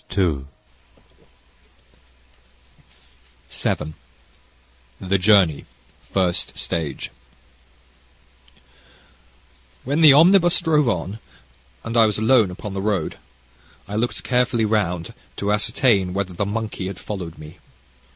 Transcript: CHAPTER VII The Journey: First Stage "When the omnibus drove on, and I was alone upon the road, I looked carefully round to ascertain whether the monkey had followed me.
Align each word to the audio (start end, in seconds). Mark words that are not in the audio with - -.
CHAPTER 0.09 0.45
VII 3.51 3.93
The 4.99 5.19
Journey: 5.19 5.65
First 6.01 6.57
Stage 6.57 7.11
"When 9.83 10.01
the 10.01 10.11
omnibus 10.13 10.57
drove 10.59 10.89
on, 10.89 11.19
and 11.83 11.95
I 11.95 12.07
was 12.07 12.17
alone 12.17 12.49
upon 12.49 12.73
the 12.73 12.81
road, 12.81 13.19
I 13.87 13.93
looked 13.95 14.23
carefully 14.23 14.65
round 14.65 15.13
to 15.35 15.53
ascertain 15.53 16.15
whether 16.15 16.33
the 16.33 16.47
monkey 16.47 16.87
had 16.87 16.97
followed 16.97 17.37
me. 17.37 17.59